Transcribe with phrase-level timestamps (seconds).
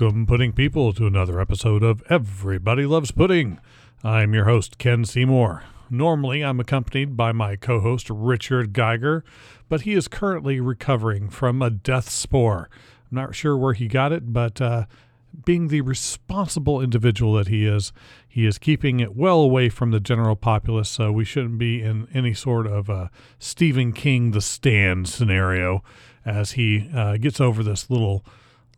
[0.00, 3.58] Welcome, pudding people, to another episode of Everybody Loves Pudding.
[4.04, 5.64] I'm your host, Ken Seymour.
[5.90, 9.24] Normally, I'm accompanied by my co host, Richard Geiger,
[9.68, 12.70] but he is currently recovering from a death spore.
[13.10, 14.84] I'm not sure where he got it, but uh,
[15.44, 17.92] being the responsible individual that he is,
[18.28, 22.06] he is keeping it well away from the general populace, so we shouldn't be in
[22.14, 23.08] any sort of uh,
[23.40, 25.82] Stephen King the Stand scenario
[26.24, 28.24] as he uh, gets over this little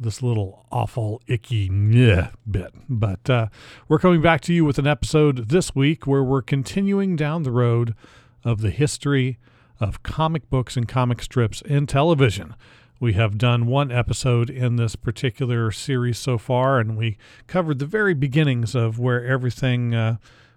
[0.01, 2.73] this little awful, icky bleh bit.
[2.89, 3.47] But uh,
[3.87, 7.53] we're coming back to you with an episode this week where we're continuing down the
[7.53, 7.95] road
[8.43, 9.39] of the history
[9.79, 12.55] of comic books and comic strips in television.
[12.99, 17.87] We have done one episode in this particular series so far, and we covered the
[17.87, 20.17] very beginnings of where everything, uh,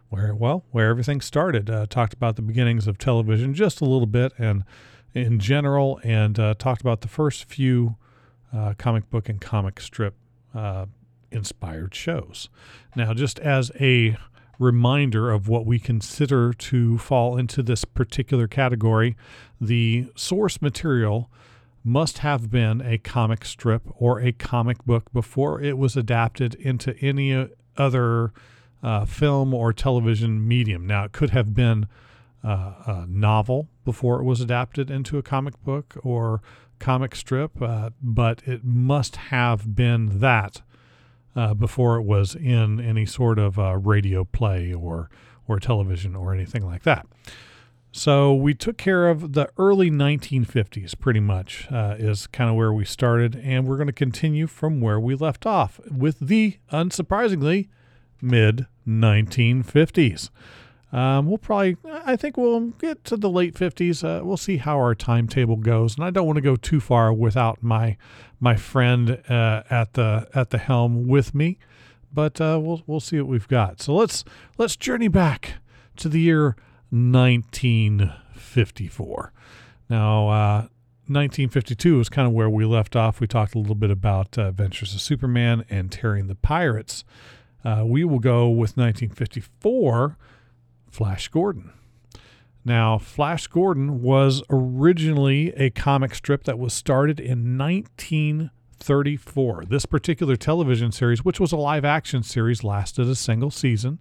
[0.09, 1.69] where well, where everything started.
[1.69, 4.63] Uh, talked about the beginnings of television just a little bit, and
[5.13, 7.95] in general, and uh, talked about the first few
[8.55, 10.15] uh, comic book and comic strip
[10.53, 10.85] uh,
[11.31, 12.49] inspired shows.
[12.95, 14.17] Now, just as a
[14.59, 19.15] reminder of what we consider to fall into this particular category,
[19.59, 21.29] the source material
[21.83, 26.95] must have been a comic strip or a comic book before it was adapted into
[26.99, 28.31] any other
[28.81, 30.85] uh, film or television medium.
[30.88, 31.88] Now, it could have been
[32.43, 36.41] uh, a novel before it was adapted into a comic book or
[36.83, 40.61] comic strip, uh, but it must have been that
[41.33, 45.09] uh, before it was in any sort of uh, radio play or
[45.47, 47.07] or television or anything like that.
[47.93, 52.73] So we took care of the early 1950s, pretty much, uh, is kind of where
[52.73, 57.69] we started, and we're going to continue from where we left off with the, unsurprisingly,
[58.21, 60.29] mid 1950s.
[60.94, 64.03] Um, we'll probably, I think we'll get to the late 50s.
[64.03, 67.12] Uh, we'll see how our timetable goes, and I don't want to go too far
[67.12, 67.97] without my
[68.40, 71.57] my friend uh, at the at the helm with me.
[72.13, 73.81] But uh, we'll we'll see what we've got.
[73.81, 74.23] So let's
[74.59, 75.53] let's journey back
[75.95, 76.56] to the year
[76.91, 79.34] 1954.
[79.90, 80.28] Now,
[81.07, 83.19] 1952 uh, is kind of where we left off.
[83.19, 87.03] We talked a little bit about uh, Adventures of Superman and Terry the Pirates.
[87.66, 90.19] Uh, we will go with 1954
[90.93, 91.71] Flash Gordon.
[92.63, 99.65] Now, Flash Gordon was originally a comic strip that was started in 1934.
[99.65, 103.97] This particular television series, which was a live action series, lasted a single season.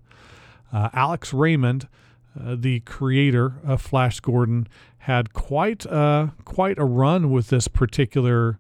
[0.71, 1.89] Uh, Alex Raymond,
[2.39, 8.59] uh, the creator of Flash Gordon, had quite uh, quite a run with this particular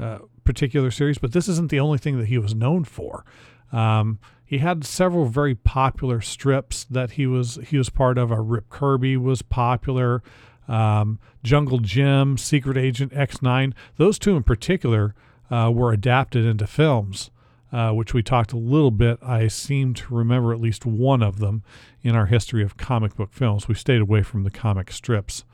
[0.00, 3.26] uh, particular series, but this isn't the only thing that he was known for.
[3.72, 4.18] Um,
[4.54, 8.30] he had several very popular strips that he was he was part of.
[8.30, 10.22] A Rip Kirby was popular.
[10.68, 13.72] Um, Jungle Jim, Secret Agent X9.
[13.96, 15.16] Those two in particular
[15.50, 17.32] uh, were adapted into films,
[17.72, 19.18] uh, which we talked a little bit.
[19.20, 21.64] I seem to remember at least one of them
[22.02, 23.66] in our history of comic book films.
[23.66, 25.44] We stayed away from the comic strips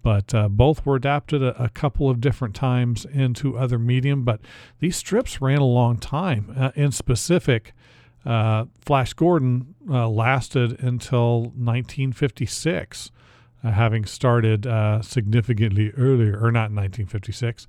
[0.00, 4.22] but uh, both were adapted a, a, couple of different times into other medium.
[4.22, 4.40] But
[4.78, 6.54] these strips ran a long time.
[6.56, 7.74] Uh, in specific,
[8.28, 13.10] uh, Flash Gordon uh, lasted until 1956,
[13.64, 17.66] uh, having started uh, significantly earlier, or not 1956.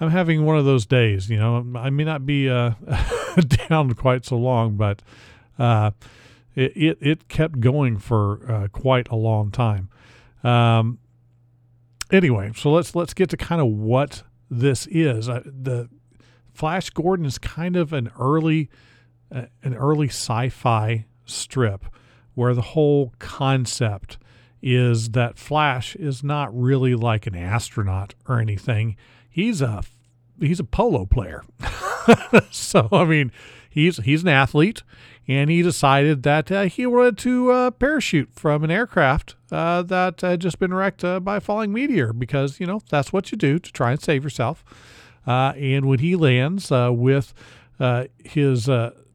[0.00, 1.64] I'm having one of those days, you know.
[1.76, 2.72] I may not be uh,
[3.68, 5.00] down quite so long, but
[5.60, 5.92] uh,
[6.56, 9.90] it, it, it kept going for quite a long time.
[10.42, 10.98] Um,
[12.10, 15.26] anyway, so let's let's get to kind of what this is.
[15.26, 15.88] the
[16.52, 18.68] Flash Gordon is kind of an early
[19.30, 21.84] an early sci-fi strip
[22.34, 24.18] where the whole concept
[24.62, 28.96] is that Flash is not really like an astronaut or anything.
[29.28, 29.82] He's a
[30.38, 31.44] he's a polo player.
[32.50, 33.32] so I mean,
[33.68, 34.82] he's he's an athlete,
[35.26, 40.20] and he decided that uh, he wanted to uh, parachute from an aircraft uh, that
[40.20, 43.38] had just been wrecked uh, by a falling meteor because you know that's what you
[43.38, 44.64] do to try and save yourself.
[45.26, 47.34] Uh, and when he lands uh, with
[48.24, 48.68] his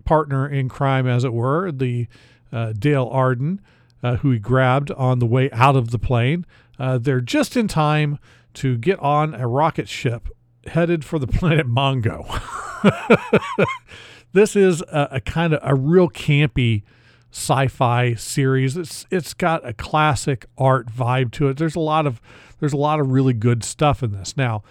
[0.06, 2.07] partner in crime, as it were, the
[2.52, 3.62] uh, Dale Arden,
[4.02, 6.46] uh, who he grabbed on the way out of the plane.
[6.80, 8.19] Uh, they're just in time
[8.54, 10.30] to get on a rocket ship
[10.68, 12.25] headed for the planet Mongo.
[14.34, 16.84] this is a, a kind of a real campy
[17.31, 18.78] sci-fi series.
[18.78, 21.58] It's it's got a classic art vibe to it.
[21.58, 22.22] There's a lot of
[22.60, 24.38] there's a lot of really good stuff in this.
[24.38, 24.63] Now,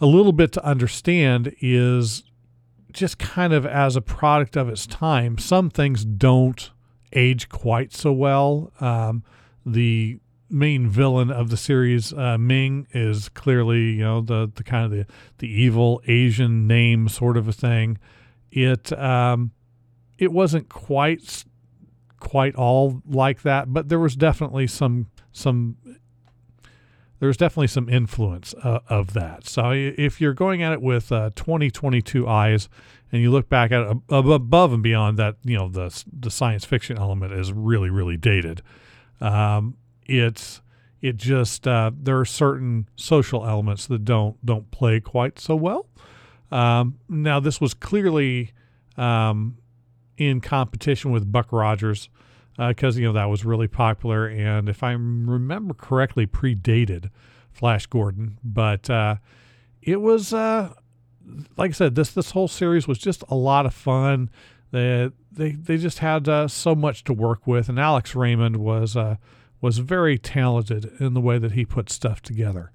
[0.00, 2.24] a little bit to understand is
[2.92, 6.70] just kind of as a product of its time, some things don't
[7.12, 8.72] age quite so well.
[8.80, 9.24] Um,
[9.64, 14.84] the main villain of the series, uh, Ming, is clearly you know the the kind
[14.84, 15.06] of the
[15.38, 17.98] the evil Asian name sort of a thing,
[18.50, 19.52] it um,
[20.18, 21.44] it wasn't quite
[22.18, 25.76] quite all like that, but there was definitely some some
[27.20, 29.46] there's definitely some influence uh, of that.
[29.46, 32.68] So if you're going at it with uh, 2022 eyes
[33.12, 36.64] and you look back at it above and beyond that, you know, the, the science
[36.64, 38.62] fiction element is really, really dated.
[39.20, 39.76] Um,
[40.06, 40.62] it's,
[41.02, 45.86] it just, uh, there are certain social elements that don't, don't play quite so well.
[46.50, 48.52] Um, now this was clearly,
[48.96, 49.58] um,
[50.16, 52.08] in competition with Buck Rogers,
[52.68, 57.10] because uh, you know that was really popular, and if I remember correctly, predated
[57.52, 58.38] Flash Gordon.
[58.44, 59.16] But uh,
[59.80, 60.74] it was, uh,
[61.56, 64.28] like I said, this this whole series was just a lot of fun.
[64.72, 68.96] They they they just had uh, so much to work with, and Alex Raymond was
[68.96, 69.16] uh,
[69.60, 72.72] was very talented in the way that he put stuff together.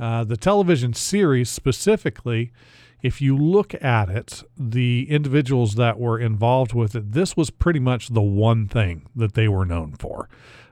[0.00, 2.52] Uh, the television series specifically
[3.02, 7.80] if you look at it, the individuals that were involved with it, this was pretty
[7.80, 10.28] much the one thing that they were known for.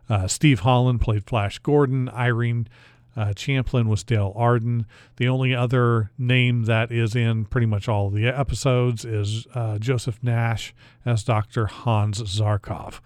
[0.09, 2.09] Uh, Steve Holland played Flash Gordon.
[2.11, 2.69] Irene
[3.17, 4.87] uh, Champlin was Dale Arden.
[5.17, 10.23] The only other name that is in pretty much all the episodes is uh, Joseph
[10.23, 10.73] Nash
[11.05, 11.67] as Dr.
[11.67, 13.01] Hans Zarkov.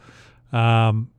[0.53, 1.11] Um,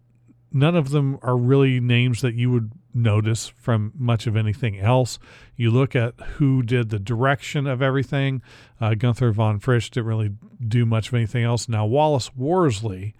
[0.55, 5.19] none of them are really names that you would notice from much of anything else.
[5.57, 8.41] You look at who did the direction of everything.
[8.79, 10.31] Uh, Gunther von Fritsch didn't really
[10.65, 11.67] do much of anything else.
[11.67, 13.13] Now, Wallace Worsley,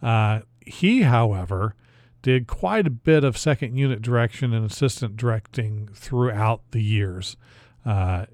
[0.00, 1.74] uh, he, however,
[2.22, 7.36] did quite a bit of second unit direction and assistant directing throughout the years.
[7.84, 8.26] Uh,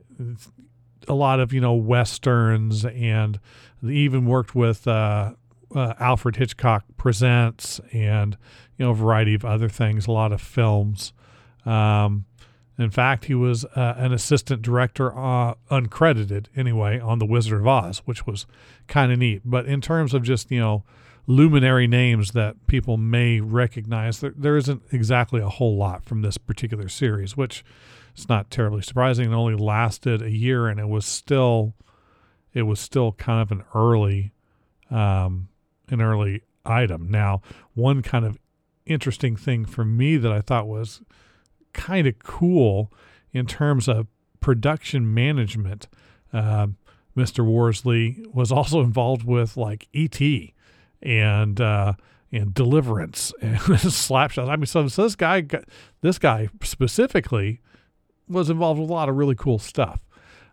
[1.09, 3.41] a lot of, you know, westerns and
[3.83, 4.87] even worked with
[5.75, 8.37] uh, Alfred Hitchcock Presents and
[8.77, 11.13] you know a variety of other things, a lot of films.
[11.65, 12.27] Um,
[12.79, 17.67] in fact, he was uh, an assistant director, uh, uncredited anyway, on The Wizard of
[17.67, 18.47] Oz, which was
[18.89, 19.43] kind of neat.
[19.45, 20.85] But in terms of just you know
[21.27, 26.39] luminary names that people may recognize, there, there isn't exactly a whole lot from this
[26.39, 27.65] particular series, which
[28.17, 29.31] is not terribly surprising.
[29.31, 31.75] It only lasted a year, and it was still
[32.55, 34.33] it was still kind of an early
[34.91, 35.49] um,
[35.89, 37.11] an early item.
[37.11, 37.43] Now,
[37.75, 38.39] one kind of
[38.87, 41.03] interesting thing for me that I thought was
[41.73, 42.93] kind of cool
[43.33, 44.07] in terms of
[44.41, 45.89] production management.
[46.33, 46.69] Uh,
[47.17, 47.45] Mr.
[47.45, 50.21] Worsley was also involved with like ET
[51.03, 51.93] and uh,
[52.31, 54.49] and Deliverance and Slapshot.
[54.49, 55.47] I mean, so, so this guy,
[56.01, 57.61] this guy specifically,
[58.29, 60.01] was involved with a lot of really cool stuff.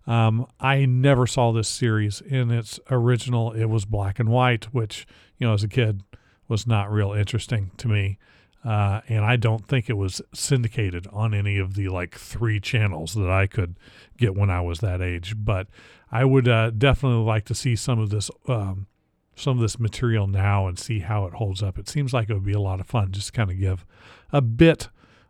[0.08, 3.52] Um, I never saw this series in its original.
[3.52, 5.06] It was black and white, which
[5.38, 6.04] you know, as a kid,
[6.48, 8.18] was not real interesting to me.
[8.64, 13.14] Uh, and I don't think it was syndicated on any of the like three channels
[13.14, 13.78] that I could
[14.18, 15.34] get when I was that age.
[15.38, 15.68] But
[16.12, 18.88] I would uh, definitely like to see some of this, um,
[19.36, 21.80] some of this material now and see how it holds up.
[21.80, 23.86] It seems like it would be a lot of fun just kind of give
[24.34, 24.90] a bit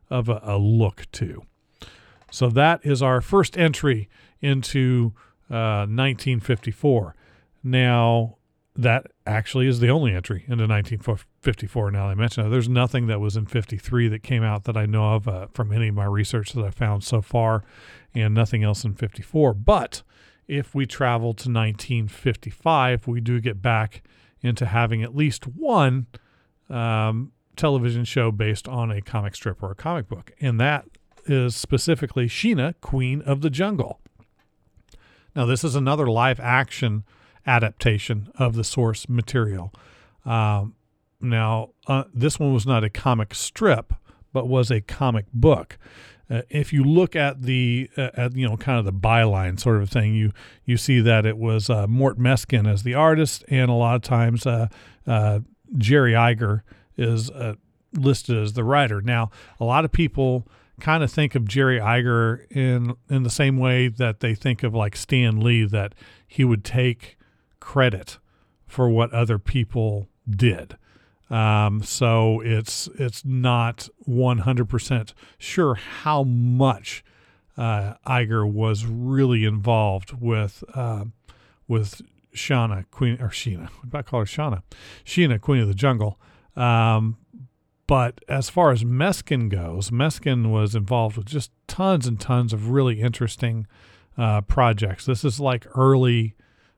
[0.10, 1.44] of a, a look to.
[2.32, 4.10] So that is our first entry
[4.42, 5.14] into
[5.50, 7.16] uh, 1954.
[7.64, 8.38] Now,
[8.76, 11.92] that actually is the only entry into 1954.
[11.92, 14.86] Now I mention it, there's nothing that was in 53 that came out that I
[14.86, 17.64] know of uh, from any of my research that I found so far,
[18.14, 19.54] and nothing else in 54.
[19.54, 20.04] But
[20.48, 24.02] if we travel to 1955, we do get back
[24.42, 26.08] into having at least one
[26.70, 30.86] um, television show based on a comic strip or a comic book, and that
[31.26, 34.00] is specifically Sheena, Queen of the Jungle.
[35.40, 37.06] Now, this is another live action
[37.48, 39.74] adaptation of the source material.
[40.26, 40.76] Um,
[41.22, 43.94] now, uh, this one was not a comic strip,
[44.34, 45.78] but was a comic book.
[46.30, 49.82] Uh, if you look at the uh, at you know kind of the byline sort
[49.82, 50.34] of thing, you
[50.66, 54.02] you see that it was uh, Mort Meskin as the artist, and a lot of
[54.02, 54.68] times uh,
[55.08, 55.40] uh,
[55.78, 56.64] Jerry Iger
[56.98, 57.32] is
[57.94, 59.00] listed as the writer.
[59.00, 63.58] Now, a lot of people kind of think of Jerry Iger in in the same
[63.58, 65.94] way that they think of like Stan Lee that
[66.28, 67.18] he would take
[67.60, 68.18] credit
[68.66, 70.78] for what other people did.
[71.30, 77.04] Um, so it's it's not 100% sure how much
[77.58, 81.06] uh, Iger was really involved with uh,
[81.68, 82.02] with
[82.34, 83.70] Shauna Queen or Sheena.
[83.70, 84.64] What about call her Shauna?
[85.06, 86.20] Sheena Queen of the Jungle.
[86.56, 87.18] Um,
[87.90, 92.70] but as far as Meskin goes, Meskin was involved with just tons and tons of
[92.70, 93.66] really interesting
[94.16, 95.08] uh, projects.
[95.08, 96.36] This is like early,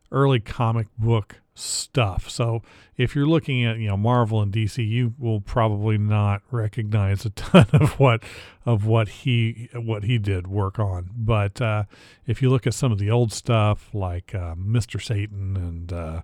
[0.10, 2.30] early comic book stuff.
[2.30, 2.62] So
[2.96, 7.30] if you're looking at you know Marvel and DC, you will probably not recognize a
[7.32, 8.24] ton of what
[8.65, 11.10] of what he what he did work on.
[11.13, 11.84] But uh,
[12.25, 16.22] if you look at some of the old stuff like uh, Mister Satan and uh,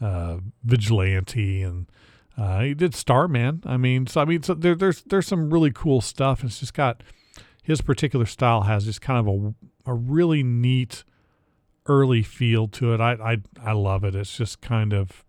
[0.00, 1.88] uh, Vigilante and
[2.36, 3.62] uh, he did Starman.
[3.64, 6.42] I mean, so I mean, so there, there's there's some really cool stuff.
[6.42, 7.02] It's just got
[7.62, 9.54] his particular style has just kind of
[9.86, 11.04] a a really neat
[11.86, 13.00] early feel to it.
[13.00, 13.36] I I
[13.70, 14.14] I love it.
[14.14, 15.24] It's just kind of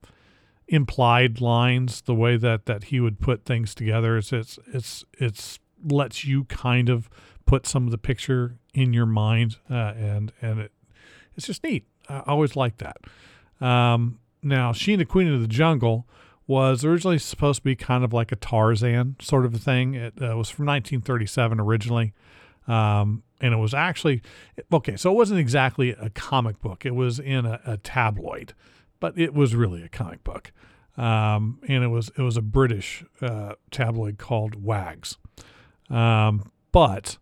[0.67, 4.17] implied lines the way that that he would put things together.
[4.17, 7.09] It's it's it's it's lets you kind of
[7.45, 10.71] put some of the picture in your mind, uh, and and it
[11.35, 11.85] it's just neat.
[12.09, 12.97] I always like that.
[13.65, 16.07] Um, now, Sheena, the Queen of the Jungle,
[16.47, 19.95] was originally supposed to be kind of like a Tarzan sort of a thing.
[19.95, 22.13] It uh, was from 1937 originally.
[22.67, 24.21] Um, and it was actually,
[24.71, 26.85] okay, so it wasn't exactly a comic book.
[26.85, 28.53] It was in a, a tabloid,
[28.99, 30.51] but it was really a comic book.
[30.97, 35.17] Um, and it was it was a British uh, tabloid called Wags.
[35.89, 37.17] Um, but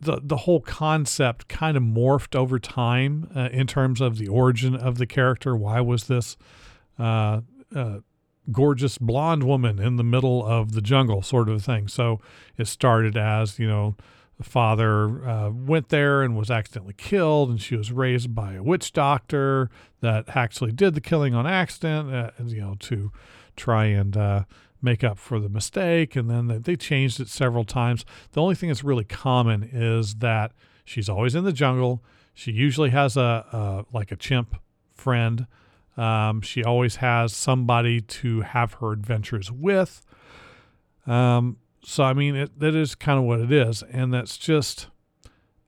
[0.00, 4.74] the the whole concept kind of morphed over time uh, in terms of the origin
[4.74, 5.54] of the character.
[5.54, 6.38] Why was this
[6.98, 7.42] uh,
[7.74, 7.98] uh,
[8.50, 11.88] gorgeous blonde woman in the middle of the jungle, sort of thing.
[11.88, 12.20] So
[12.56, 13.94] it started as, you know,
[14.38, 18.62] the father uh, went there and was accidentally killed, and she was raised by a
[18.62, 19.70] witch doctor
[20.00, 23.12] that actually did the killing on accident, uh, you know, to
[23.54, 24.44] try and uh,
[24.80, 26.16] make up for the mistake.
[26.16, 28.04] And then they changed it several times.
[28.32, 30.52] The only thing that's really common is that
[30.84, 32.02] she's always in the jungle.
[32.34, 33.20] She usually has a,
[33.52, 34.56] a like a chimp
[34.94, 35.46] friend
[35.96, 40.04] um, she always has somebody to have her adventures with.
[41.06, 43.82] Um, so, I mean, it, that is kind of what it is.
[43.90, 44.88] And that's just,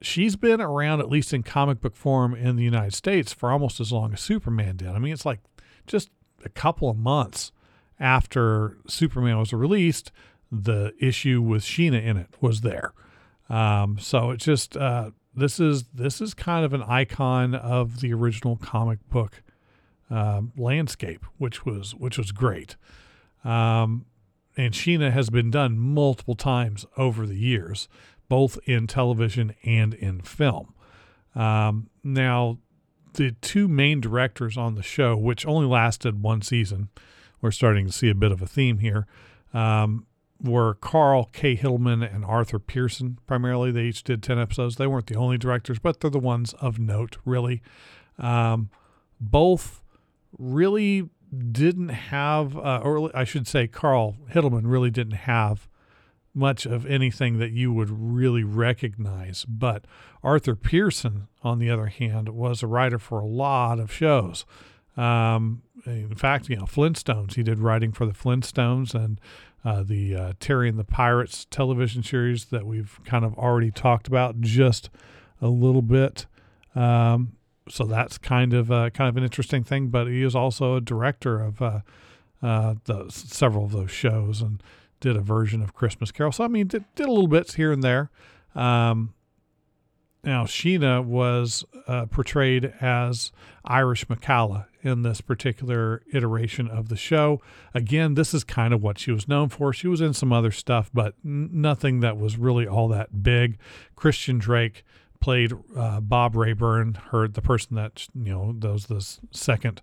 [0.00, 3.80] she's been around, at least in comic book form in the United States, for almost
[3.80, 4.88] as long as Superman did.
[4.88, 5.40] I mean, it's like
[5.86, 6.10] just
[6.44, 7.52] a couple of months
[7.98, 10.12] after Superman was released,
[10.50, 12.92] the issue with Sheena in it was there.
[13.48, 18.14] Um, so it's just, uh, this is this is kind of an icon of the
[18.14, 19.42] original comic book
[20.14, 22.76] uh, landscape, which was which was great.
[23.42, 24.06] Um,
[24.56, 27.88] and Sheena has been done multiple times over the years,
[28.28, 30.72] both in television and in film.
[31.34, 32.58] Um, now,
[33.14, 36.90] the two main directors on the show, which only lasted one season,
[37.40, 39.08] we're starting to see a bit of a theme here,
[39.52, 40.06] um,
[40.40, 41.56] were Carl K.
[41.56, 43.18] Hittleman and Arthur Pearson.
[43.26, 44.76] Primarily, they each did 10 episodes.
[44.76, 47.62] They weren't the only directors, but they're the ones of note, really.
[48.18, 48.70] Um,
[49.20, 49.80] both
[50.38, 51.08] really
[51.50, 55.68] didn't have, uh, or I should say, Carl Hittleman really didn't have
[56.34, 59.44] much of anything that you would really recognize.
[59.44, 59.84] But
[60.22, 64.44] Arthur Pearson, on the other hand, was a writer for a lot of shows.
[64.96, 69.20] Um, in fact, you know, Flintstones, he did writing for the Flintstones and
[69.64, 74.06] uh, the uh, Terry and the Pirates television series that we've kind of already talked
[74.06, 74.90] about just
[75.40, 76.26] a little bit.
[76.74, 77.36] Um,
[77.68, 79.88] so that's kind of uh, kind of an interesting thing.
[79.88, 81.80] But he is also a director of uh,
[82.42, 84.62] uh, the several of those shows and
[85.00, 86.32] did a version of Christmas Carol.
[86.32, 88.10] So I mean, did, did a little bits here and there.
[88.54, 89.14] Um,
[90.22, 93.30] now Sheena was uh, portrayed as
[93.64, 97.40] Irish McCalla in this particular iteration of the show.
[97.74, 99.72] Again, this is kind of what she was known for.
[99.72, 103.58] She was in some other stuff, but n- nothing that was really all that big.
[103.96, 104.84] Christian Drake
[105.24, 109.00] played uh, Bob Rayburn, heard the person that you know was the
[109.30, 109.80] second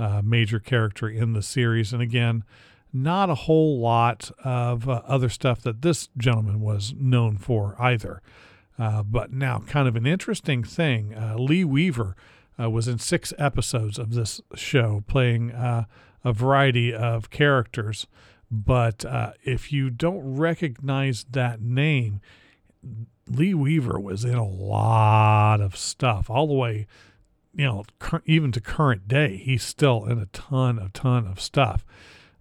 [0.00, 2.42] uh, major character in the series, and again,
[2.92, 8.20] not a whole lot of uh, other stuff that this gentleman was known for either.
[8.80, 12.16] Uh, but now, kind of an interesting thing, uh, Lee Weaver
[12.60, 15.86] uh, was in six episodes of this show, playing a
[16.24, 18.08] variety of characters.
[18.50, 19.04] But
[19.44, 22.20] if you don't recognize that name,
[23.30, 26.86] Lee Weaver was in a lot of stuff all the way,
[27.54, 29.36] you know, cur- even to current day.
[29.36, 31.84] He's still in a ton, a ton of stuff.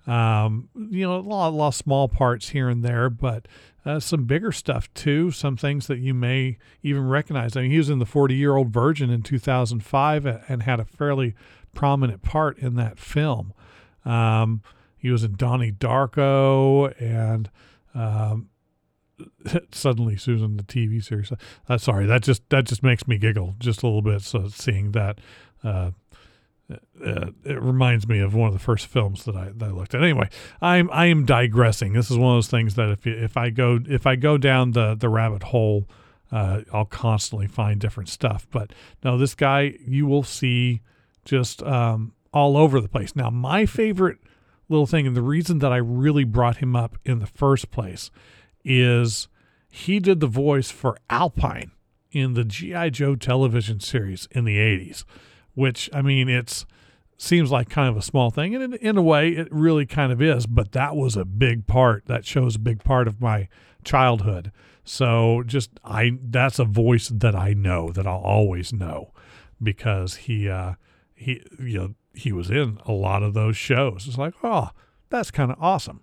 [0.07, 3.47] Um, you know, a lot, a lot of small parts here and there, but
[3.85, 5.31] uh, some bigger stuff too.
[5.31, 7.55] Some things that you may even recognize.
[7.55, 10.85] I mean, he was in the 40 year old virgin in 2005 and had a
[10.85, 11.35] fairly
[11.73, 13.53] prominent part in that film.
[14.05, 14.61] Um,
[14.97, 17.49] he was in Donnie Darko and
[17.93, 18.49] um,
[19.71, 21.31] suddenly Susan the TV series.
[21.67, 24.21] Uh, sorry, that just that just makes me giggle just a little bit.
[24.21, 25.19] So seeing that,
[25.63, 25.91] uh,
[26.71, 29.95] uh, it reminds me of one of the first films that I that I looked
[29.95, 30.01] at.
[30.01, 30.29] Anyway,
[30.61, 31.93] I'm I am digressing.
[31.93, 34.71] This is one of those things that if if I go if I go down
[34.71, 35.87] the the rabbit hole,
[36.31, 38.47] uh, I'll constantly find different stuff.
[38.51, 38.71] But
[39.03, 40.81] no, this guy you will see
[41.25, 43.15] just um, all over the place.
[43.15, 44.17] Now, my favorite
[44.67, 48.11] little thing, and the reason that I really brought him up in the first place,
[48.69, 49.27] is
[49.69, 51.71] he did the voice for Alpine
[52.11, 52.91] in the G.I.
[52.91, 55.03] Joe television series in the 80s,
[55.55, 56.65] which, I mean, it's
[57.17, 58.55] seems like kind of a small thing.
[58.55, 61.67] And in, in, a way it really kind of is but that was a big
[61.67, 62.05] part.
[62.05, 63.49] That shows a big part of my
[63.83, 64.51] childhood.
[64.85, 69.11] So just i that's a voice that i know that i'll always know
[69.61, 70.73] because he uh
[71.13, 74.07] he you know he was in a lot of those shows.
[74.07, 74.69] It's like oh
[75.09, 76.01] that's kind of awesome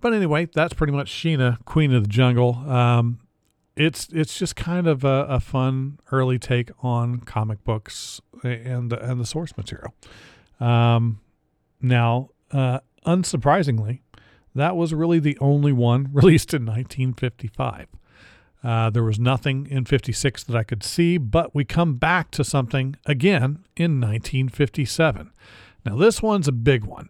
[0.00, 3.18] but anyway that's pretty much sheena queen of the jungle um
[3.76, 9.20] it's it's just kind of a, a, fun early take on comic books and and
[9.20, 9.94] the source material.
[10.58, 11.20] Um,
[11.80, 14.00] now, uh, unsurprisingly,
[14.54, 17.86] that was really the only one released in 1955.
[18.62, 22.44] Uh, there was nothing in 56 that I could see, but we come back to
[22.44, 25.30] something again in 1957.
[25.86, 27.08] Now, this one's a big one.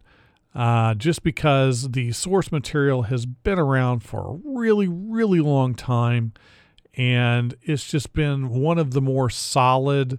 [0.52, 6.33] Uh, just because the source material has been around for a really, really long time
[6.95, 10.19] and it's just been one of the more solid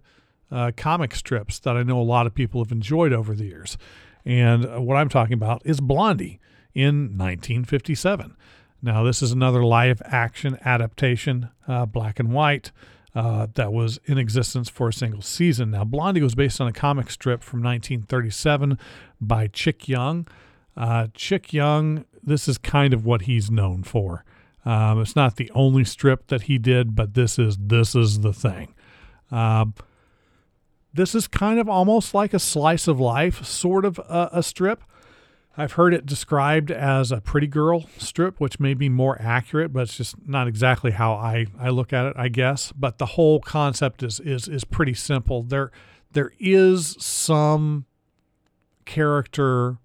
[0.51, 3.77] uh, comic strips that I know a lot of people have enjoyed over the years.
[4.25, 6.39] And what I'm talking about is Blondie
[6.73, 8.35] in 1957.
[8.81, 12.71] Now, this is another live action adaptation, uh, black and white,
[13.13, 15.71] uh, that was in existence for a single season.
[15.71, 18.77] Now, Blondie was based on a comic strip from 1937
[19.19, 20.27] by Chick Young.
[20.77, 24.23] Uh, Chick Young, this is kind of what he's known for.
[24.63, 28.33] Um, it's not the only strip that he did, but this is this is the
[28.33, 28.75] thing.
[29.31, 29.73] Um,
[30.93, 34.83] this is kind of almost like a slice of life sort of a, a strip.
[35.57, 39.83] I've heard it described as a pretty girl strip, which may be more accurate, but
[39.83, 42.71] it's just not exactly how I, I look at it, I guess.
[42.71, 45.43] But the whole concept is is is pretty simple.
[45.43, 45.71] There
[46.13, 47.85] there is some
[48.85, 49.77] character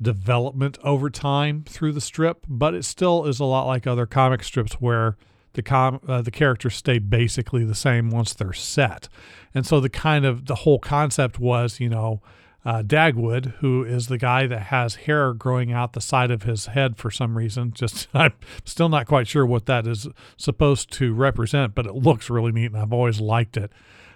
[0.00, 4.42] development over time through the strip, but it still is a lot like other comic
[4.42, 5.16] strips where
[5.54, 9.08] the com uh, the characters stay basically the same once they're set.
[9.54, 12.20] And so the kind of the whole concept was, you know,
[12.64, 16.66] uh, Dagwood, who is the guy that has hair growing out the side of his
[16.66, 17.72] head for some reason.
[17.74, 18.32] Just I'm
[18.64, 22.66] still not quite sure what that is supposed to represent, but it looks really neat,
[22.66, 23.70] and I've always liked it.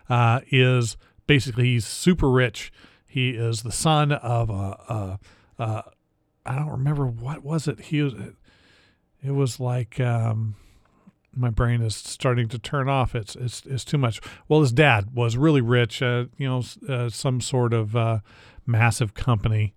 [0.08, 2.72] Uh, is basically he's super rich.
[3.06, 5.18] He is the son of a,
[5.58, 5.82] a uh,
[6.46, 7.78] I don't remember what was it.
[7.80, 8.14] He was,
[9.22, 10.56] it was like um,
[11.38, 13.14] my brain is starting to turn off.
[13.14, 14.20] It's it's it's too much.
[14.48, 16.02] Well, his dad was really rich.
[16.02, 18.18] Uh, you know, uh, some sort of uh,
[18.66, 19.74] massive company,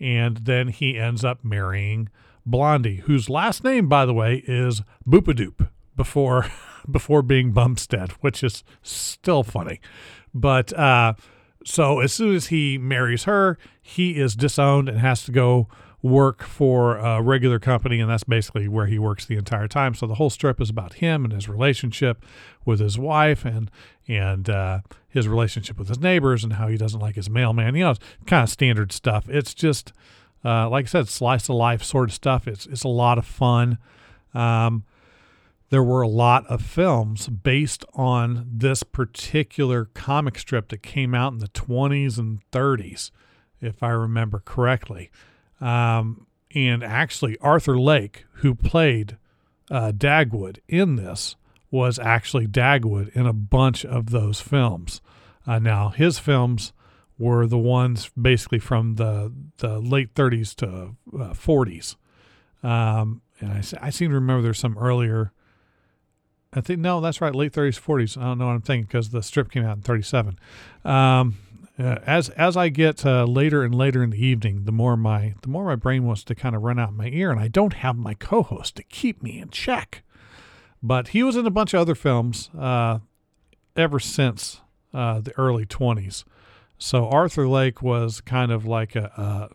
[0.00, 2.08] and then he ends up marrying
[2.44, 6.46] Blondie, whose last name, by the way, is Boopadoop before
[6.90, 9.80] before being Bumstead, which is still funny.
[10.34, 11.14] But uh,
[11.64, 15.68] so as soon as he marries her, he is disowned and has to go
[16.04, 19.94] work for a regular company, and that's basically where he works the entire time.
[19.94, 22.22] So the whole strip is about him and his relationship
[22.66, 23.70] with his wife and
[24.06, 27.74] and uh, his relationship with his neighbors and how he doesn't like his mailman.
[27.74, 27.94] You know,
[28.26, 29.30] kind of standard stuff.
[29.30, 29.94] It's just
[30.44, 32.46] uh, like I said, slice of life sort of stuff.
[32.46, 33.78] It's it's a lot of fun.
[34.34, 34.84] Um,
[35.70, 41.32] there were a lot of films based on this particular comic strip that came out
[41.32, 43.10] in the 20s and 30s,
[43.62, 45.10] if I remember correctly.
[45.64, 49.16] Um, and actually, Arthur Lake, who played
[49.70, 51.36] uh, Dagwood in this,
[51.70, 55.00] was actually Dagwood in a bunch of those films.
[55.46, 56.72] Uh, now, his films
[57.18, 61.96] were the ones basically from the, the late 30s to uh, 40s.
[62.62, 65.32] Um, and I, I seem to remember there's some earlier
[66.54, 68.16] I think no, that's right, late 30s, 40s.
[68.16, 70.38] I don't know what I'm thinking because the strip came out in 37.
[70.84, 71.36] Um,
[71.78, 75.34] uh, as as I get uh, later and later in the evening, the more my
[75.42, 77.74] the more my brain wants to kind of run out my ear, and I don't
[77.74, 80.02] have my co-host to keep me in check.
[80.82, 82.98] But he was in a bunch of other films uh,
[83.74, 84.60] ever since
[84.92, 86.24] uh, the early 20s.
[86.78, 89.50] So Arthur Lake was kind of like a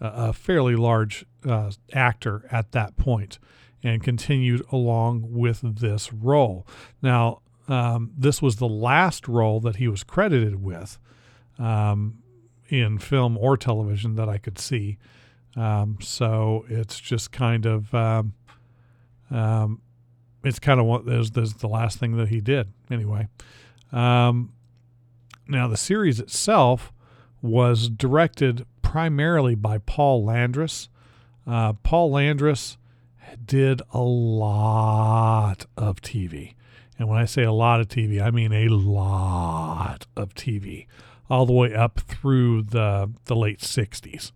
[0.00, 3.38] a, a fairly large uh, actor at that point
[3.82, 6.66] and continued along with this role.
[7.00, 10.98] Now, um, this was the last role that he was credited with
[11.58, 12.18] um,
[12.68, 14.98] in film or television that I could see.
[15.56, 18.34] Um, so it's just kind of um,
[19.30, 19.80] um,
[20.44, 23.28] it's kind of what is the last thing that he did anyway.
[23.92, 24.52] Um,
[25.46, 26.92] now the series itself
[27.40, 30.88] was directed primarily by Paul Landres.
[31.46, 32.76] Uh, Paul Landres
[33.44, 36.54] did a lot of TV.
[36.98, 40.86] And when I say a lot of TV, I mean a lot of TV,
[41.30, 44.32] all the way up through the the late '60s.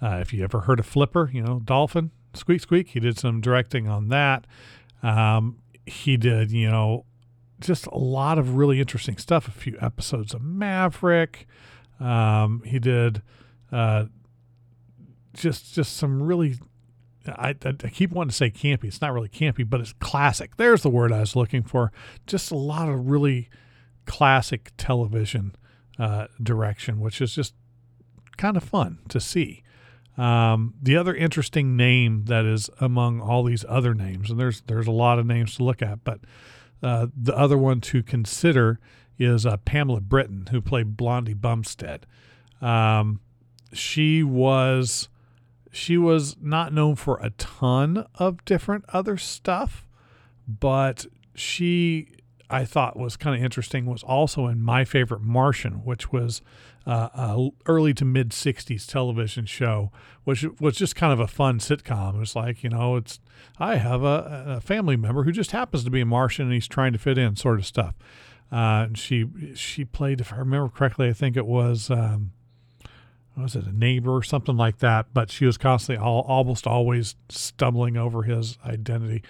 [0.00, 3.40] Uh, if you ever heard of Flipper, you know Dolphin, Squeak Squeak, he did some
[3.40, 4.46] directing on that.
[5.02, 7.04] Um, he did, you know,
[7.60, 9.48] just a lot of really interesting stuff.
[9.48, 11.46] A few episodes of Maverick.
[11.98, 13.22] Um, he did
[13.72, 14.06] uh,
[15.34, 16.56] just just some really.
[17.26, 18.84] I, I, I keep wanting to say campy.
[18.84, 20.56] It's not really campy, but it's classic.
[20.56, 21.92] There's the word I was looking for.
[22.26, 23.50] Just a lot of really
[24.06, 25.54] classic television
[25.98, 27.54] uh, direction, which is just
[28.36, 29.62] kind of fun to see.
[30.16, 34.86] Um, the other interesting name that is among all these other names, and there's there's
[34.86, 36.20] a lot of names to look at, but
[36.82, 38.80] uh, the other one to consider
[39.18, 42.06] is uh, Pamela Britton, who played Blondie Bumstead.
[42.60, 43.20] Um,
[43.72, 45.08] she was
[45.70, 49.86] she was not known for a ton of different other stuff,
[50.48, 52.08] but she
[52.50, 56.40] I thought was kind of interesting was also in My Favorite Martian, which was
[56.86, 59.92] uh, a early to mid '60s television show,
[60.24, 62.14] which was just kind of a fun sitcom.
[62.14, 63.20] It was like you know, it's
[63.58, 66.68] I have a, a family member who just happens to be a Martian and he's
[66.68, 67.94] trying to fit in, sort of stuff.
[68.50, 71.90] Uh, and she she played, if I remember correctly, I think it was.
[71.90, 72.32] Um,
[73.36, 75.06] was it a neighbor or something like that?
[75.14, 79.22] But she was constantly, all, almost always stumbling over his identity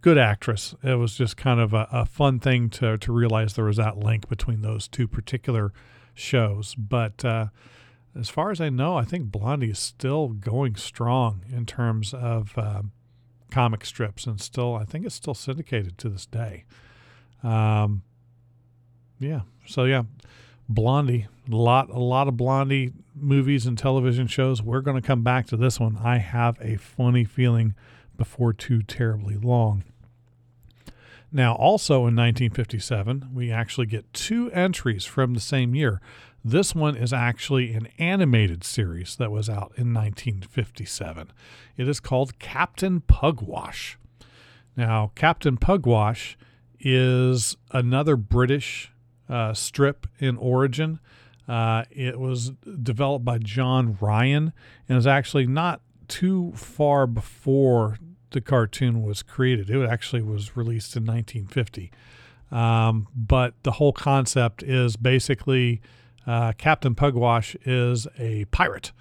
[0.00, 0.74] good actress.
[0.82, 3.98] It was just kind of a, a, fun thing to to realize there was that
[3.98, 5.72] link between those two particular
[6.14, 6.74] shows.
[6.74, 7.46] But uh,
[8.18, 12.56] as far as I know, I think Blondie is still going strong in terms of
[12.56, 12.92] um,
[13.50, 16.64] comic strips, and still I think it's still syndicated to this day.
[17.42, 18.02] Um,
[19.18, 19.42] yeah.
[19.66, 20.04] So yeah,
[20.68, 21.26] Blondie.
[21.50, 24.60] A lot, a lot of Blondie movies and television shows.
[24.60, 25.96] We're going to come back to this one.
[25.96, 27.74] I have a funny feeling
[28.18, 29.84] before too terribly long.
[31.32, 36.00] Now, also in 1957, we actually get two entries from the same year.
[36.44, 41.32] This one is actually an animated series that was out in 1957.
[41.76, 43.96] It is called Captain Pugwash.
[44.76, 46.36] Now, Captain Pugwash
[46.80, 48.92] is another British
[49.28, 51.00] uh, strip in origin.
[51.46, 52.50] Uh, it was
[52.82, 54.52] developed by John Ryan
[54.88, 57.98] and is actually not too far before
[58.30, 59.70] the cartoon was created.
[59.70, 61.90] It actually was released in 1950.
[62.50, 65.80] Um, but the whole concept is basically
[66.26, 68.92] uh, Captain Pugwash is a pirate,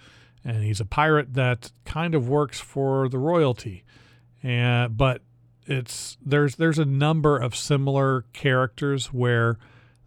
[0.44, 3.84] and he's a pirate that kind of works for the royalty.
[4.44, 5.22] And but
[5.66, 9.58] it's there's there's a number of similar characters where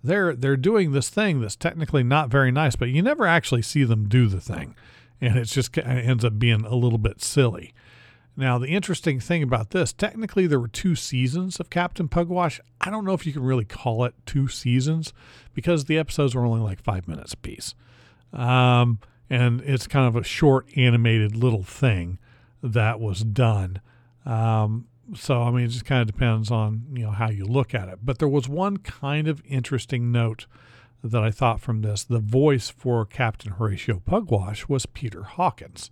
[0.02, 3.84] they're they're doing this thing that's technically not very nice, but you never actually see
[3.84, 4.74] them do the thing,
[5.20, 7.74] and it's just it ends up being a little bit silly.
[8.36, 12.60] Now, the interesting thing about this, technically, there were two seasons of Captain Pugwash.
[12.80, 15.12] I don't know if you can really call it two seasons
[15.52, 17.74] because the episodes were only like five minutes apiece.
[18.32, 22.18] Um, and it's kind of a short animated little thing
[22.62, 23.80] that was done.
[24.24, 27.74] Um, so, I mean, it just kind of depends on, you know, how you look
[27.74, 27.98] at it.
[28.02, 30.46] But there was one kind of interesting note
[31.02, 32.04] that I thought from this.
[32.04, 35.90] The voice for Captain Horatio Pugwash was Peter Hawkins.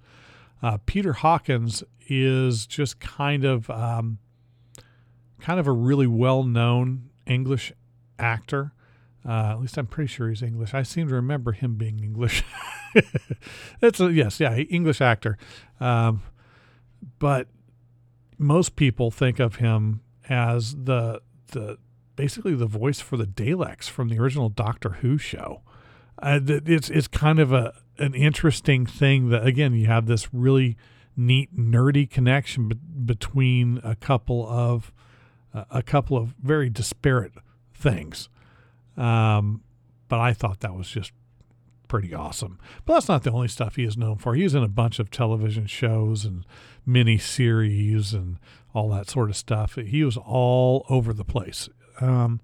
[0.62, 4.18] Uh, Peter Hawkins is just kind of um,
[5.40, 7.72] kind of a really well-known English
[8.18, 8.72] actor.
[9.28, 10.74] Uh, at least I'm pretty sure he's English.
[10.74, 12.42] I seem to remember him being English.
[13.82, 15.36] it's a yes, yeah, English actor.
[15.80, 16.22] Um,
[17.18, 17.48] but
[18.38, 21.78] most people think of him as the the
[22.16, 25.62] basically the voice for the Daleks from the original Doctor Who show.
[26.20, 30.76] Uh, it's it's kind of a an interesting thing that again you have this really
[31.16, 34.92] neat nerdy connection be- between a couple of
[35.54, 37.32] uh, a couple of very disparate
[37.74, 38.28] things.
[38.96, 39.62] Um,
[40.08, 41.12] but I thought that was just
[41.86, 42.58] pretty awesome.
[42.84, 44.34] But that's not the only stuff he is known for.
[44.34, 46.44] He's in a bunch of television shows and
[46.84, 48.38] mini series and
[48.74, 49.74] all that sort of stuff.
[49.76, 51.68] He was all over the place.
[52.00, 52.40] Um,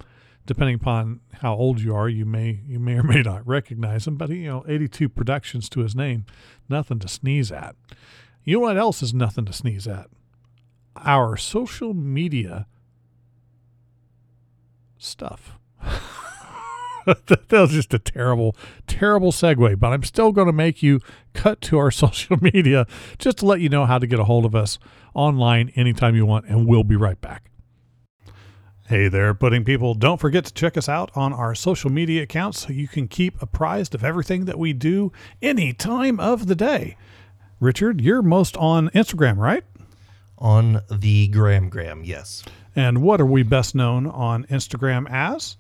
[0.47, 4.17] depending upon how old you are, you may you may or may not recognize him.
[4.17, 6.27] But he, you know, 82 productions to his name,
[6.69, 7.77] nothing to sneeze at.
[8.45, 10.09] You know what else is nothing to sneeze at?
[10.97, 12.67] Our social media
[14.99, 15.59] stuff.
[17.05, 21.01] that was just a terrible, terrible segue, but I'm still going to make you
[21.33, 22.87] cut to our social media
[23.19, 24.79] just to let you know how to get a hold of us
[25.15, 27.51] online anytime you want, and we'll be right back.
[28.87, 29.95] Hey there, pudding people.
[29.95, 33.41] Don't forget to check us out on our social media accounts so you can keep
[33.41, 36.99] apprised of everything that we do any time of the day.
[37.61, 39.65] Richard, you're most on Instagram, right?
[40.37, 42.45] On the Gram Gram, yes.
[42.77, 45.57] And what are we best known on Instagram as?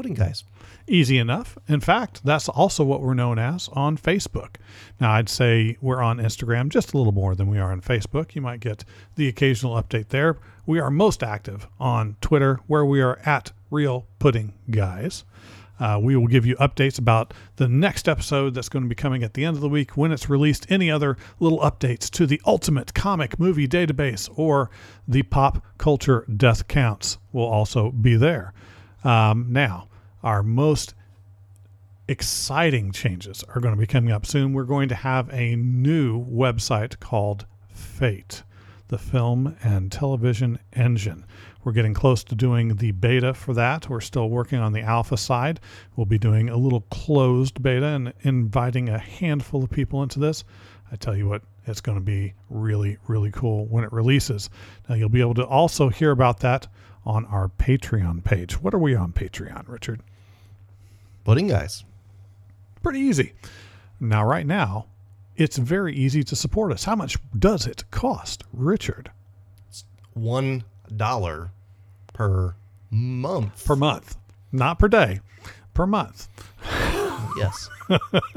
[0.00, 0.44] Pudding guys.
[0.88, 1.58] Easy enough.
[1.68, 4.56] In fact, that's also what we're known as on Facebook.
[4.98, 8.34] Now, I'd say we're on Instagram just a little more than we are on Facebook.
[8.34, 8.86] You might get
[9.16, 10.38] the occasional update there.
[10.64, 15.24] We are most active on Twitter, where we are at Real Pudding Guys.
[15.78, 19.22] Uh, we will give you updates about the next episode that's going to be coming
[19.22, 20.64] at the end of the week when it's released.
[20.70, 24.70] Any other little updates to the Ultimate Comic Movie Database or
[25.06, 28.54] the Pop Culture Death Counts will also be there.
[29.04, 29.88] Um, now,
[30.22, 30.94] our most
[32.08, 34.52] exciting changes are going to be coming up soon.
[34.52, 38.42] We're going to have a new website called Fate,
[38.88, 41.24] the film and television engine.
[41.62, 43.88] We're getting close to doing the beta for that.
[43.88, 45.60] We're still working on the alpha side.
[45.94, 50.42] We'll be doing a little closed beta and inviting a handful of people into this.
[50.90, 54.50] I tell you what, it's going to be really, really cool when it releases.
[54.88, 56.66] Now, you'll be able to also hear about that
[57.04, 58.60] on our Patreon page.
[58.60, 60.00] What are we on Patreon, Richard?
[61.24, 61.84] Pudding guys.
[62.82, 63.34] Pretty easy.
[64.00, 64.86] Now, right now,
[65.36, 66.84] it's very easy to support us.
[66.84, 69.10] How much does it cost, Richard?
[70.14, 70.64] One
[70.96, 71.52] dollar
[72.12, 72.56] per
[72.90, 73.64] month.
[73.64, 74.16] Per month,
[74.52, 75.20] not per day,
[75.74, 76.28] per month.
[77.36, 77.68] yes.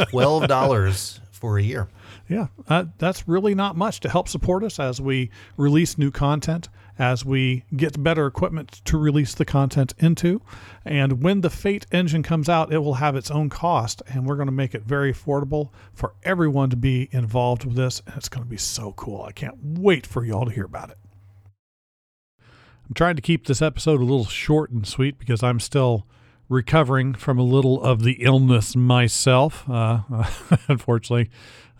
[0.09, 1.87] Twelve dollars for a year.
[2.29, 6.69] Yeah, uh, that's really not much to help support us as we release new content,
[6.97, 10.41] as we get better equipment to release the content into.
[10.85, 14.35] And when the Fate engine comes out, it will have its own cost, and we're
[14.35, 18.01] going to make it very affordable for everyone to be involved with this.
[18.05, 19.23] And it's going to be so cool.
[19.23, 20.97] I can't wait for y'all to hear about it.
[22.39, 26.05] I'm trying to keep this episode a little short and sweet because I'm still
[26.49, 29.67] recovering from a little of the illness myself.
[29.69, 30.01] Uh,
[30.67, 31.29] unfortunately,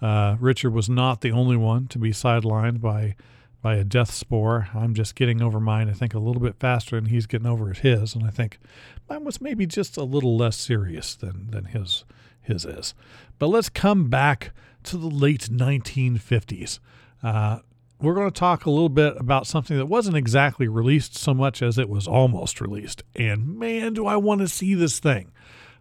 [0.02, 3.16] uh, Richard was not the only one to be sidelined by
[3.64, 4.68] by a death spore.
[4.76, 7.74] I'm just getting over mine, I think, a little bit faster than he's getting over
[7.74, 8.60] his, and I think
[9.10, 12.04] mine was maybe just a little less serious than than his
[12.42, 12.94] his is.
[13.40, 14.52] But let's come back
[14.84, 16.80] to the late 1950s.
[17.24, 17.60] Uh,
[18.02, 21.62] we're going to talk a little bit about something that wasn't exactly released so much
[21.62, 23.02] as it was almost released.
[23.16, 25.32] And man, do I want to see this thing.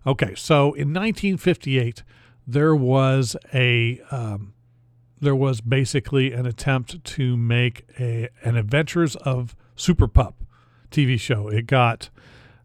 [0.06, 2.04] Okay, so in 1958,
[2.46, 4.54] there was a um,
[5.22, 10.34] there was basically an attempt to make a an Adventures of Super Pup
[10.90, 11.48] TV show.
[11.48, 12.10] It got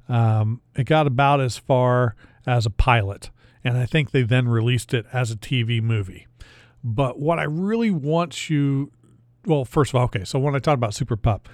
[0.10, 2.15] um, it got about as far
[2.46, 3.30] as a pilot,
[3.63, 6.28] and I think they then released it as a TV movie.
[6.84, 8.91] But what I really want you
[9.46, 10.26] well, first of all, okay.
[10.26, 11.48] So when I talk about Super Pup,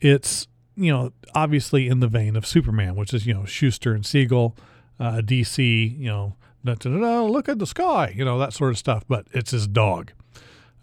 [0.00, 0.46] it's
[0.76, 4.56] you know obviously in the vein of Superman, which is you know Shuster and Siegel,
[4.98, 8.70] uh, DC, you know, da, da, da, look at the sky, you know that sort
[8.70, 9.04] of stuff.
[9.08, 10.12] But it's his dog,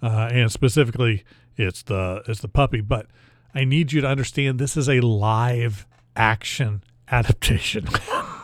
[0.01, 1.23] uh, and specifically
[1.55, 2.81] it's the it's the puppy.
[2.81, 3.07] But
[3.53, 7.87] I need you to understand this is a live action adaptation.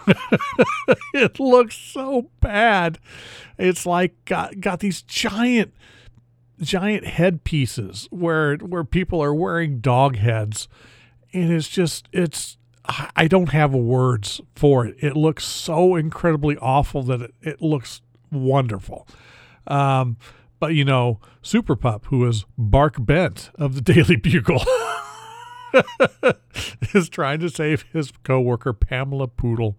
[1.13, 2.99] it looks so bad.
[3.57, 5.73] It's like got got these giant
[6.61, 10.67] giant headpieces where where people are wearing dog heads
[11.33, 12.57] and it's just it's
[13.15, 14.95] I don't have words for it.
[14.99, 19.07] It looks so incredibly awful that it, it looks wonderful.
[19.67, 20.17] Um,
[20.63, 24.63] but you know, Super Pup, who is Bark Bent of the Daily Bugle,
[26.93, 29.77] is trying to save his coworker Pamela Poodle.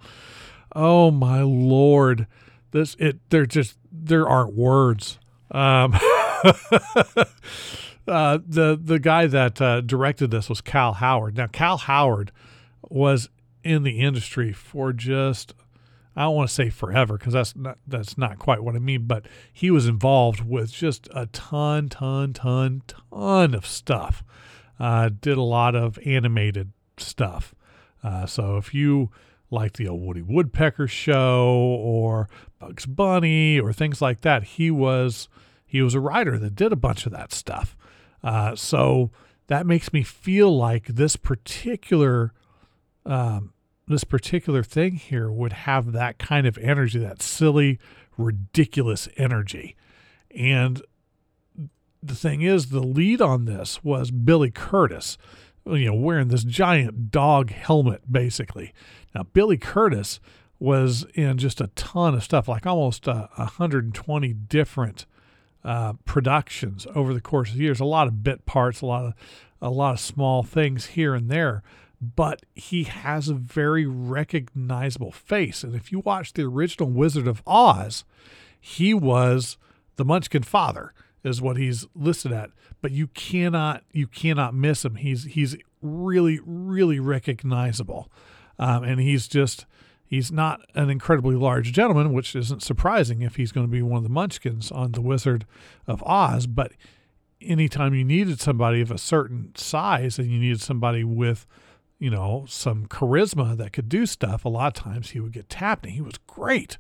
[0.77, 2.27] Oh my lord,
[2.73, 5.19] this it there just there aren't words.
[5.51, 5.95] Um,
[6.45, 6.53] uh,
[8.47, 11.35] the the guy that uh, directed this was Cal Howard.
[11.35, 12.31] Now Cal Howard
[12.91, 13.31] was
[13.63, 15.55] in the industry for just
[16.17, 19.07] I don't want to say forever because that's not that's not quite what I mean,
[19.07, 24.23] but he was involved with just a ton, ton, ton, ton of stuff.
[24.79, 27.55] Uh, did a lot of animated stuff.
[28.03, 29.11] Uh, so if you
[29.51, 35.29] like the old Woody Woodpecker show or Bugs Bunny or things like that, he was
[35.65, 37.77] he was a writer that did a bunch of that stuff.
[38.23, 39.11] Uh, so
[39.47, 42.33] that makes me feel like this particular
[43.07, 43.53] um,
[43.87, 47.79] this particular thing here would have that kind of energy, that silly,
[48.17, 49.77] ridiculous energy.
[50.31, 50.83] And
[52.03, 55.17] the thing is, the lead on this was Billy Curtis,
[55.67, 58.73] you know, wearing this giant dog helmet, basically.
[59.15, 60.21] Now, Billy Curtis
[60.59, 65.07] was in just a ton of stuff, like almost uh, 120 different
[65.65, 67.81] uh, productions over the course of years.
[67.81, 69.15] A lot of bit parts, a lot of
[69.63, 71.63] a lot of small things here and there,
[72.01, 75.65] but he has a very recognizable face.
[75.65, 78.05] And if you watch the original Wizard of Oz,
[78.61, 79.57] he was
[79.97, 82.51] the Munchkin father, is what he's listed at.
[82.83, 84.97] But you cannot you cannot miss him.
[84.97, 88.11] He's he's really, really recognizable.
[88.59, 89.67] Um, and he's just,
[90.05, 93.99] he's not an incredibly large gentleman, which isn't surprising if he's going to be one
[93.99, 95.45] of the munchkins on The Wizard
[95.87, 96.47] of Oz.
[96.47, 96.73] But
[97.41, 101.47] anytime you needed somebody of a certain size and you needed somebody with,
[102.05, 105.49] you know, some charisma that could do stuff, a lot of times he would get
[105.49, 105.87] tapped.
[105.87, 106.77] And he was great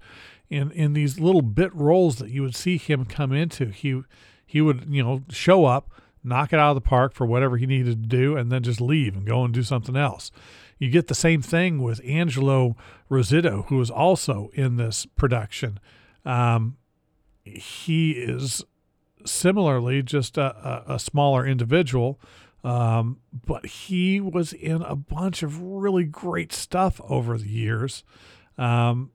[0.51, 3.69] in in these little bit roles that you would see him come into.
[3.71, 4.03] He
[4.45, 5.91] he would you know show up,
[6.23, 8.83] knock it out of the park for whatever he needed to do, and then just
[8.83, 10.31] leave and go and do something else.
[10.79, 12.77] You get the same thing with Angelo
[13.11, 15.81] Rossitto, who is also in this production.
[16.27, 16.77] Um,
[17.45, 18.63] he is
[19.25, 22.21] similarly just a, a, a smaller individual,
[22.64, 28.03] um, but he was in a bunch of really great stuff over the years.
[28.57, 29.11] Um,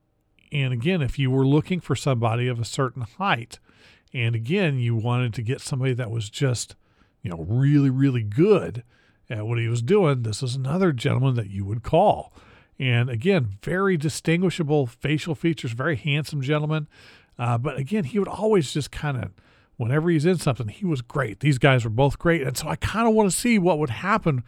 [0.51, 3.59] and again, if you were looking for somebody of a certain height,
[4.13, 6.75] and again, you wanted to get somebody that was just,
[7.21, 8.83] you know, really, really good
[9.29, 12.33] at what he was doing, this is another gentleman that you would call.
[12.79, 16.87] And again, very distinguishable facial features, very handsome gentleman.
[17.37, 19.31] Uh, but again, he would always just kind of,
[19.79, 21.39] whenever he's in something, he was great.
[21.39, 22.41] These guys were both great.
[22.41, 24.43] And so I kind of want to see what would happen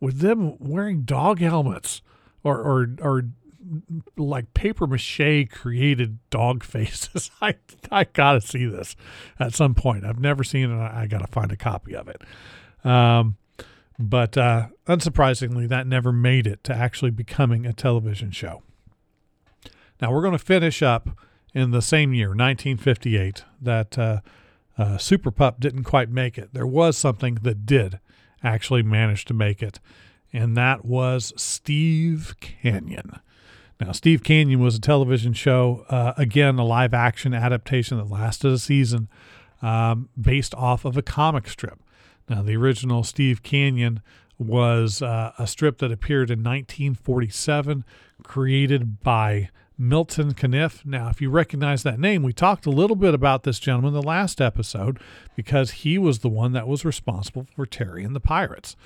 [0.00, 2.02] with them wearing dog helmets
[2.44, 3.22] or, or, or
[4.18, 7.30] like paper mache created dog faces.
[7.40, 7.54] I
[7.90, 8.96] I gotta see this
[9.40, 10.04] at some point.
[10.04, 10.78] I've never seen it.
[10.78, 12.20] I, gotta find a copy of it.
[12.84, 13.38] Um,
[13.98, 18.62] but uh, unsurprisingly, that never made it to actually becoming a television show.
[20.02, 21.08] Now we're going to finish up
[21.54, 24.20] in the same year, 1958, that uh,
[24.78, 26.52] uh, Super Pup didn't quite make it.
[26.52, 27.98] There was something that did
[28.42, 29.80] actually manage to make it,
[30.32, 33.20] and that was Steve Canyon.
[33.80, 38.52] Now, Steve Canyon was a television show, uh, again, a live action adaptation that lasted
[38.52, 39.08] a season
[39.60, 41.78] um, based off of a comic strip.
[42.28, 44.00] Now, the original Steve Canyon
[44.38, 47.84] was uh, a strip that appeared in 1947,
[48.22, 50.84] created by Milton Caniff.
[50.84, 54.02] Now, if you recognize that name, we talked a little bit about this gentleman the
[54.02, 54.98] last episode
[55.34, 58.76] because he was the one that was responsible for Terry and the Pirates.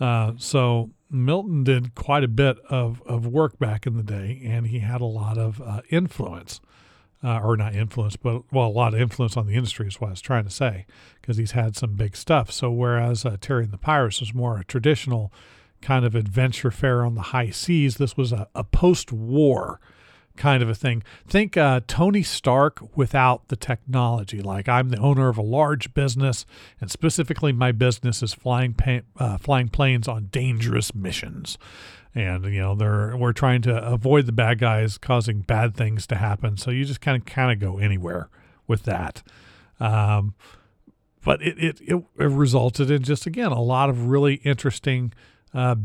[0.00, 4.66] Uh, so Milton did quite a bit of, of work back in the day, and
[4.66, 6.60] he had a lot of uh, influence,
[7.22, 10.08] uh, or not influence, but well, a lot of influence on the industry is what
[10.08, 10.86] I was trying to say,
[11.20, 12.50] because he's had some big stuff.
[12.50, 15.32] So whereas uh, Terry and the Pirates was more a traditional
[15.80, 19.80] kind of adventure fair on the high seas, this was a, a post-war
[20.40, 21.02] kind of a thing.
[21.28, 24.40] Think uh, Tony Stark without the technology.
[24.40, 26.46] Like I'm the owner of a large business,
[26.80, 31.58] and specifically, my business is flying pa- uh, flying planes on dangerous missions.
[32.14, 36.16] And you know, they're we're trying to avoid the bad guys causing bad things to
[36.16, 36.56] happen.
[36.56, 38.30] So you just kind of kind of go anywhere
[38.66, 39.22] with that.
[39.78, 40.34] Um,
[41.22, 45.12] but it, it, it it resulted in just again a lot of really interesting
[45.52, 45.76] uh,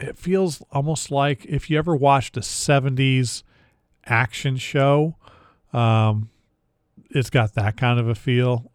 [0.00, 3.42] it feels almost like if you ever watched a 70s
[4.06, 5.16] action show
[5.72, 6.30] um,
[7.10, 8.70] it's got that kind of a feel.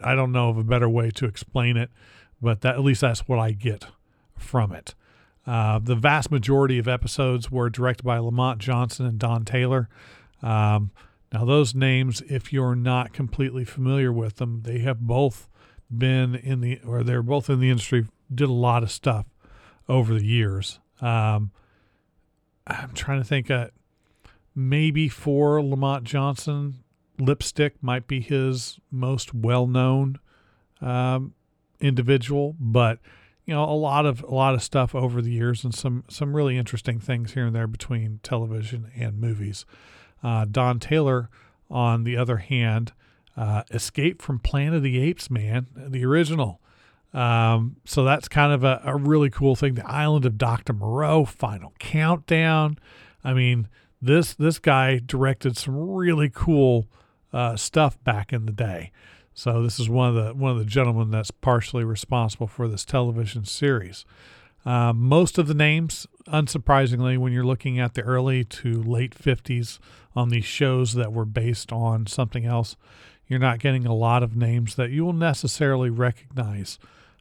[0.00, 1.90] I don't know of a better way to explain it
[2.40, 3.86] but that, at least that's what i get
[4.36, 4.94] from it.
[5.46, 9.88] Uh, the vast majority of episodes were directed by lamont johnson and don taylor.
[10.42, 10.92] Um,
[11.32, 15.48] now those names if you're not completely familiar with them they have both
[15.90, 19.26] been in the or they're both in the industry did a lot of stuff
[19.88, 20.80] over the years.
[21.00, 21.52] Um,
[22.66, 23.50] I'm trying to think.
[23.50, 23.68] Uh,
[24.58, 26.82] maybe for Lamont Johnson,
[27.18, 30.18] lipstick might be his most well-known
[30.80, 31.34] um,
[31.80, 32.98] individual, but
[33.44, 36.34] you know a lot of a lot of stuff over the years and some some
[36.34, 39.64] really interesting things here and there between television and movies.
[40.22, 41.30] Uh, Don Taylor,
[41.70, 42.92] on the other hand,
[43.36, 46.60] uh, Escape from Planet of the Apes, man, the original.
[47.14, 49.74] Um, so that's kind of a, a really cool thing.
[49.74, 50.72] The Island of Dr.
[50.72, 52.78] Moreau, Final Countdown.
[53.24, 53.68] I mean,
[54.00, 56.86] this this guy directed some really cool
[57.32, 58.92] uh, stuff back in the day.
[59.34, 62.84] So this is one of the one of the gentlemen that's partially responsible for this
[62.84, 64.04] television series.
[64.66, 69.78] Uh, most of the names, unsurprisingly, when you're looking at the early to late 50s
[70.14, 72.76] on these shows that were based on something else,
[73.28, 76.78] you're not getting a lot of names that you will necessarily recognize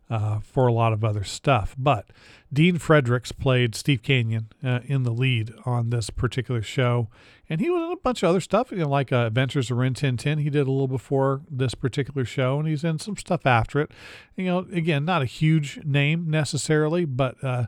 [0.10, 1.76] uh, for a lot of other stuff.
[1.78, 2.08] But
[2.52, 7.10] Dean Fredericks played Steve Canyon uh, in the lead on this particular show,
[7.50, 9.78] and he was in a bunch of other stuff, you know, like uh, Adventures of
[9.78, 10.40] Rin Tin Tin.
[10.40, 13.92] He did a little before this particular show, and he's in some stuff after it.
[14.36, 17.66] You know, again, not a huge name necessarily, but uh,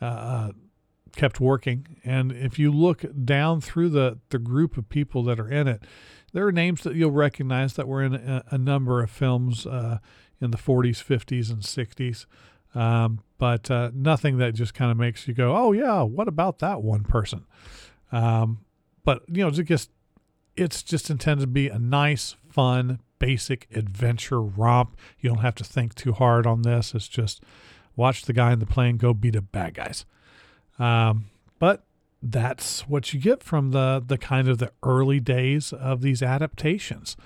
[0.00, 0.52] uh, uh,
[1.14, 1.98] kept working.
[2.04, 5.82] And if you look down through the the group of people that are in it,
[6.32, 9.66] there are names that you'll recognize that were in a, a number of films
[10.42, 12.26] in the 40s, 50s, and 60s.
[12.74, 16.58] um, but uh, nothing that just kind of makes you go, "Oh yeah, what about
[16.60, 17.44] that one person?"
[18.12, 18.60] Um,
[19.04, 19.90] but you know, it just
[20.56, 24.96] it's just intended to be a nice, fun, basic adventure romp.
[25.18, 26.94] You don't have to think too hard on this.
[26.94, 27.42] It's just
[27.96, 30.04] watch the guy in the plane go beat up bad guys.
[30.78, 31.26] Um,
[31.58, 31.84] but
[32.22, 37.16] that's what you get from the the kind of the early days of these adaptations.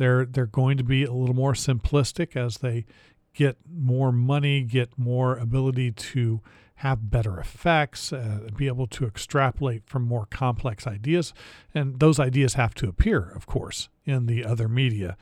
[0.00, 2.86] They're they're going to be a little more simplistic as they
[3.34, 6.40] get more money, get more ability to
[6.76, 11.34] have better effects, uh, be able to extrapolate from more complex ideas,
[11.74, 15.18] and those ideas have to appear, of course, in the other media.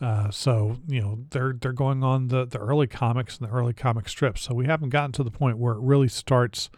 [0.00, 3.74] Uh, so you know they're they're going on the the early comics and the early
[3.74, 4.40] comic strips.
[4.40, 6.70] So we haven't gotten to the point where it really starts.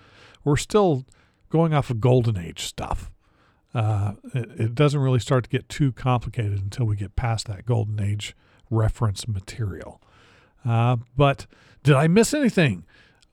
[0.43, 1.07] We're still
[1.51, 3.13] going off of golden age stuff.
[3.75, 8.01] Uh, it, doesn't really start to get too complicated until we get past that golden
[8.01, 8.37] age
[8.71, 10.01] reference material.
[10.65, 11.47] Uh, but
[11.83, 12.85] did I miss anything?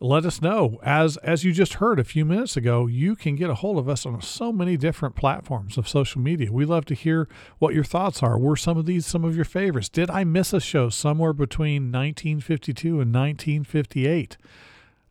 [0.04, 0.80] Let us know.
[0.82, 3.88] As as you just heard a few minutes ago, you can get a hold of
[3.88, 6.52] us on so many different platforms of social media.
[6.52, 7.30] We love to hear
[7.60, 8.36] what your thoughts are.
[8.36, 9.89] Were some of these some of your favorites?
[9.89, 14.38] Did I miss a show somewhere between 1952 and 1958?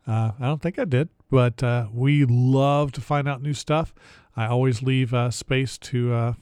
[0.05, 3.93] Uh, I don't think I did, but uh, we love to find out new stuff.
[4.35, 6.33] I always leave uh, space to uh,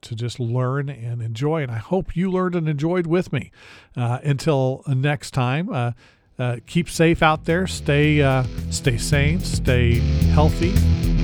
[0.00, 3.50] to just learn and enjoy, and I hope you learned and enjoyed with me.
[3.96, 5.92] Uh, until next time, uh,
[6.66, 7.66] keep safe out there.
[7.66, 9.40] Stay stay sane.
[9.40, 9.94] Stay
[10.30, 11.17] healthy.